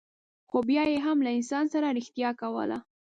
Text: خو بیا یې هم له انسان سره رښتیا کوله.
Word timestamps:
خو 0.49 0.57
بیا 0.69 0.83
یې 0.91 0.99
هم 1.05 1.17
له 1.25 1.31
انسان 1.37 1.65
سره 1.73 1.87
رښتیا 1.97 2.29
کوله. 2.41 2.77